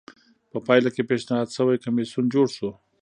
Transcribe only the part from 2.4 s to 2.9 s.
شو